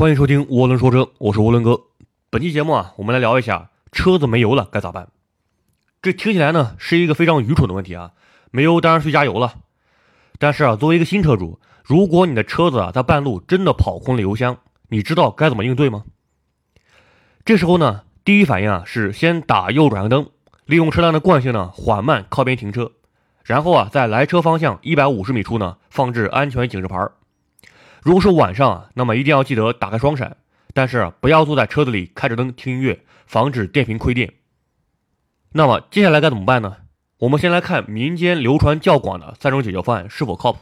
[0.00, 1.78] 欢迎收听涡轮说车，我是涡轮哥。
[2.30, 5.08] 本期节目啊，我们来聊一下车子没油了该咋办。
[6.00, 8.12] 这听起来呢是一个非常愚蠢的问题啊，
[8.50, 9.56] 没油当然去加油了。
[10.38, 14.56] 但是啊，作为一个新车主，如果你的车子啊在半路真的跑空了油箱，
[14.88, 16.04] 你知道该怎么应对吗？
[17.44, 20.30] 这时候呢，第一反应啊是先打右转向灯，
[20.64, 22.92] 利用车辆的惯性呢缓慢靠边停车，
[23.44, 27.12] 然后啊在来车方向一百五十米处呢放置安全警示牌儿。
[28.02, 30.36] 如果是晚上啊，那么一定要记得打开双闪，
[30.72, 34.32] 但是不要坐在车子里开着灯听音乐，防止电瓶亏电。
[35.52, 36.76] 那么接下来该怎么办呢？
[37.18, 40.60] 我们先来看民间流传较广的三种解决方案是否靠谱。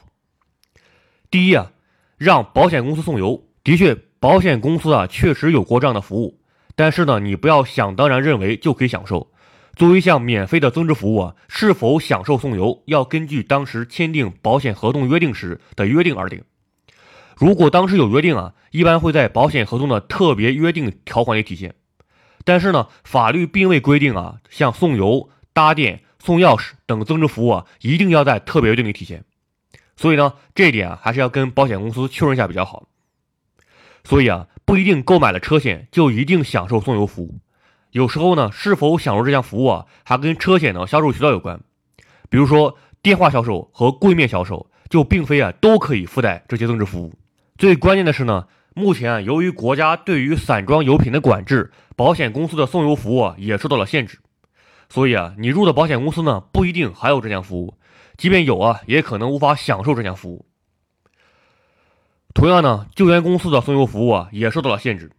[1.31, 1.71] 第一啊，
[2.17, 3.45] 让保险公司送油。
[3.63, 6.41] 的确，保险公司啊确实有过这样的服务，
[6.75, 9.31] 但是呢，你不要想当然认为就可以享受。
[9.77, 16.43] 作为一项免费的增值服务啊，是否享受送油，要根据当时签订保险合同约定时的约定而定。
[17.39, 21.77] 如果当时有约定啊，一般会在保险合同的特别约定条款里体现。
[22.45, 29.25] 但是呢，法律并未规定啊，像送油、搭电、送钥匙等增值服务啊，一定要在特别约定里体现。
[29.97, 32.89] 所以呢，这一点啊，还是要跟保险公司确认一下比较好。
[34.03, 37.39] 所以啊，不一定购买了车险就一定享受送油服务。
[37.93, 41.61] 有时候呢，是否享受这项服务啊，还跟车险的销售渠道有关。
[42.29, 47.15] 比如说，电话销售和柜面销售就并非啊都可以附带这些增值服务。
[47.59, 54.21] 最关键的是呢，目前，由于国家对于散装油品的管制，保险公司的送油服务啊也受到了限制，
[54.89, 57.75] 所以啊，你入的保险公司呢不一定还有这项服务，
[58.17, 60.47] 即便有啊，也可能无法享受这项服务。
[62.33, 65.11] 同样呢，救援公司的送油服务啊也受到了限制，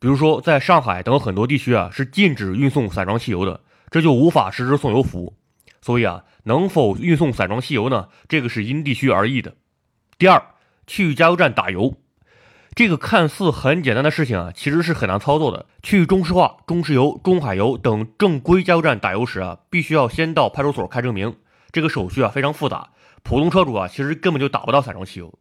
[0.00, 3.60] 比如说在上海等很多地区啊是禁止运送散装汽油的，
[3.92, 5.36] 这就无法实施送油服务。
[5.80, 8.08] 所以啊，能否运送散装汽油呢？
[8.26, 9.54] 这个是因地区而异的。
[10.18, 10.44] 第二。
[10.86, 11.94] 去加油站打油，
[12.74, 15.66] 这个看似很简单的事情啊，其实是很难操作的。
[15.82, 21.36] 去中石化、中石油、中海油等正规加油站打油时啊，必须要先到派出所开证明，
[21.70, 22.90] 这个手续啊非常复杂，
[23.22, 25.38] 普通车主啊其实根本就打不到散装汽油，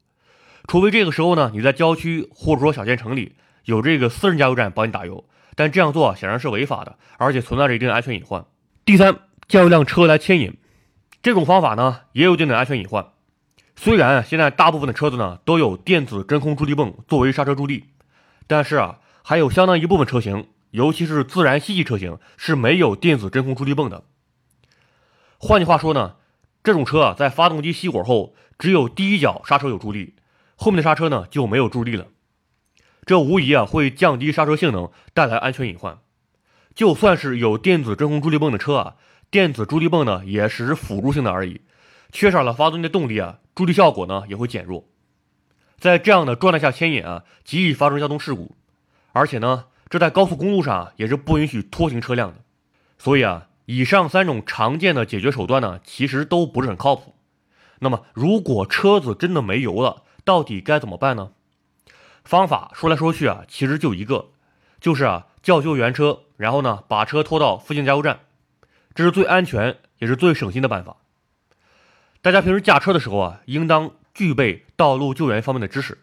[0.68, 3.36] 除非这个时候呢你在郊区或者说小县城里
[3.66, 5.26] 有这个私人加油站帮你打油，
[5.56, 8.46] 但这样做显然是违法的，而且存在着一定的安全隐患。
[8.86, 10.58] 第三，叫一辆车来牵引，
[11.22, 13.13] 这种方法呢也有一定的安全隐患。
[13.76, 17.86] 虽然现在大部分的车子呢都有电子真空助力泵作为刹车助力，
[18.48, 24.04] 但是啊，还有相当一部分车型，尤其是自然吸气车型是没有电子真空助力泵的。
[25.38, 26.16] 换句话说呢，
[26.64, 30.16] 这种车啊在发动机熄火后，只有第一脚刹车有助力，
[30.56, 32.08] 后面的刹车呢就没有助力了。
[33.06, 35.98] 这无疑啊会降低刹车性能，带来安全隐患。
[36.74, 38.96] 就算是有电子真空助力泵的车啊，
[39.30, 41.62] 电子助力泵呢也只是辅助性的而已。
[42.14, 44.86] 缺少了发动机的动力啊，助力效果呢也会减弱，
[45.80, 48.56] 在这样的状态下牵引啊，极易发生交通事故，
[49.14, 52.38] 而且呢，这在高速公路上也是不允许拖行车辆的。
[53.00, 57.16] 所以啊，以上三种常见的解决手段呢，其实都不是很靠谱。
[57.80, 61.32] 那么，如果车子真的没油了，到底该怎么办呢？
[62.24, 64.28] 方法说来说去啊，其实就一个，
[64.80, 68.20] 就是啊，叫救援车，然后呢，把车拖到附近加油站，
[68.94, 70.98] 这是最安全也是最省心的办法。
[72.24, 75.98] 大家平时驾车的时候啊，应当具备道路救援方面的知识，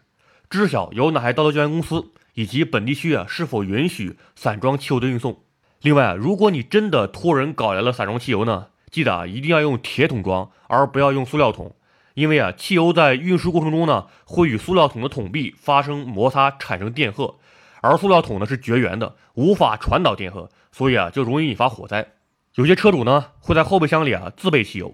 [0.51, 5.39] 知晓有哪些道路救援公司，以及本地区啊是否允许散装汽油的运送。
[5.81, 11.75] 另外啊，如果你真的托人搞来了散装汽油呢，记得啊一定要用铁桶装，而不要用塑料桶，
[12.13, 17.39] 因为啊汽油在运输过程中呢会与塑料桶的桶壁发生摩擦，产生电荷，
[17.81, 22.09] 而塑料桶呢是绝缘的，无法传导电荷，所以啊就容易引发火灾。
[22.53, 24.93] 有些车主呢会在后备箱里啊自备汽油。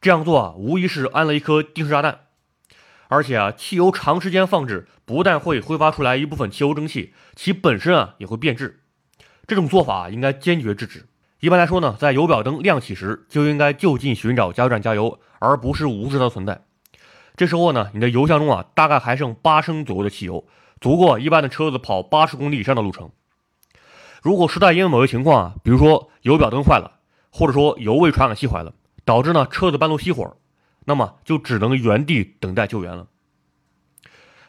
[0.00, 2.20] 这样做啊，无疑是安了一颗定时炸弹。
[3.08, 8.80] 而且啊，汽油长时间放置，不但会挥发出来一部分汽油蒸汽，其本身啊也会变质。
[9.46, 11.06] 这种做法应该坚决制止。
[11.40, 16.60] 一般来说呢，在油表灯亮起时，就应该就近寻找加油站加油，而不是无视它的存在。
[17.36, 20.44] 这时候呢，你的油箱中啊，大概还剩八升左右的汽油，
[20.80, 23.10] 足够一般的车子跑八十公里以上的路程。
[24.20, 26.98] 如果实在因为某些情况啊，比如说油表灯坏了，
[27.30, 28.74] 或者说油位传感器坏了，
[29.08, 30.36] 导致呢车子半路熄火，
[30.84, 33.06] 那么就只能原地等待救援了。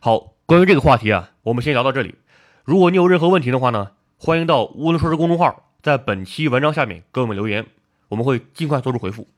[0.01, 2.15] 好，关于这个话题啊，我们先聊到这里。
[2.65, 7.67] 如果你有任何问题的话呢，欢迎到“乌伦说车”公众号，在本期文章下面给我们留言，
[8.09, 9.29] 我们会尽快做出回复。